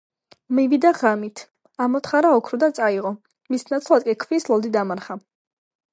მივიდა 0.59 0.91
ღამით, 1.01 1.43
ამოთხარა 1.85 2.31
ოქრო 2.39 2.61
და 2.65 2.71
წაიღო, 2.79 3.11
მის 3.55 3.67
ნაცვლად 3.75 4.09
კი 4.11 4.19
ქვის 4.25 4.51
ლოდი 4.53 4.77
დამარხა. 4.79 5.21